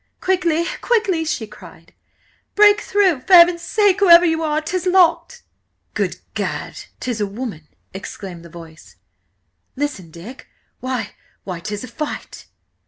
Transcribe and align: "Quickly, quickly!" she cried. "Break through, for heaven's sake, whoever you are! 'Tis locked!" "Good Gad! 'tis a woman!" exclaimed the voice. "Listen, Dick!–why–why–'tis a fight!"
"Quickly, 0.19 0.65
quickly!" 0.81 1.23
she 1.25 1.45
cried. 1.45 1.93
"Break 2.55 2.81
through, 2.81 3.19
for 3.21 3.33
heaven's 3.33 3.61
sake, 3.61 3.99
whoever 3.99 4.25
you 4.25 4.41
are! 4.41 4.59
'Tis 4.59 4.87
locked!" 4.87 5.43
"Good 5.93 6.15
Gad! 6.33 6.85
'tis 6.99 7.21
a 7.21 7.27
woman!" 7.27 7.67
exclaimed 7.93 8.43
the 8.43 8.49
voice. 8.49 8.95
"Listen, 9.75 10.09
Dick!–why–why–'tis 10.09 11.83
a 11.83 11.87
fight!" 11.87 12.47